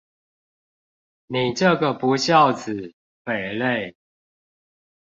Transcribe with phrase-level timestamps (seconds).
[1.27, 3.93] 你這個不肖子、匪類